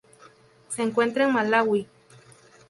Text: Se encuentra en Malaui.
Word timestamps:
Se 0.69 0.81
encuentra 0.81 1.25
en 1.25 1.33
Malaui. 1.33 1.85